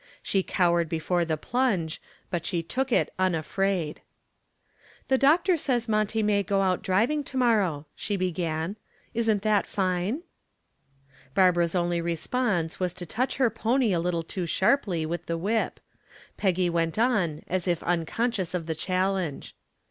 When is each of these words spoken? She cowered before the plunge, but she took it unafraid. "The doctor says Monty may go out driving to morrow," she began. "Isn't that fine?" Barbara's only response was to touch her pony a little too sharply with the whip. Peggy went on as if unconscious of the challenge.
She 0.23 0.41
cowered 0.41 0.89
before 0.89 1.25
the 1.25 1.37
plunge, 1.37 2.01
but 2.31 2.43
she 2.43 2.63
took 2.63 2.91
it 2.91 3.13
unafraid. 3.19 4.01
"The 5.09 5.19
doctor 5.19 5.57
says 5.57 5.87
Monty 5.87 6.23
may 6.23 6.41
go 6.41 6.61
out 6.63 6.81
driving 6.81 7.23
to 7.25 7.37
morrow," 7.37 7.85
she 7.95 8.15
began. 8.15 8.77
"Isn't 9.13 9.43
that 9.43 9.67
fine?" 9.67 10.23
Barbara's 11.35 11.75
only 11.75 12.01
response 12.01 12.79
was 12.79 12.95
to 12.95 13.05
touch 13.05 13.35
her 13.35 13.51
pony 13.51 13.93
a 13.93 13.99
little 13.99 14.23
too 14.23 14.47
sharply 14.47 15.05
with 15.05 15.27
the 15.27 15.37
whip. 15.37 15.79
Peggy 16.35 16.67
went 16.67 16.97
on 16.97 17.43
as 17.47 17.67
if 17.67 17.83
unconscious 17.83 18.55
of 18.55 18.65
the 18.65 18.73
challenge. 18.73 19.55